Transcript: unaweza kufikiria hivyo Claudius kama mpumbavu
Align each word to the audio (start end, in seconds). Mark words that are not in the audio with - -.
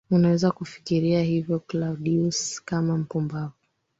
unaweza 0.11 0.51
kufikiria 0.51 1.21
hivyo 1.23 1.59
Claudius 1.59 2.61
kama 2.65 2.97
mpumbavu 2.97 3.51